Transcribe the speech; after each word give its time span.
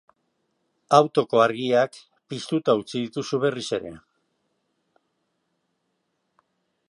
Autoko 0.97 1.41
argiak 1.43 1.99
piztuta 2.33 2.75
utzi 2.79 2.97
dituzu 3.03 3.41
berriz 3.45 3.67
ere. 3.79 3.93